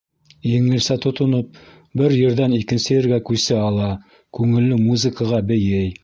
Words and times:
Еңелсә 0.51 0.95
тотоноп, 1.03 1.59
бер 2.01 2.15
ерҙән 2.19 2.55
икенсе 2.59 2.97
ергә 2.97 3.19
күсә 3.27 3.59
ала, 3.67 3.89
күңелле 4.39 4.79
музыкаға 4.87 5.43
«бейей». 5.53 5.93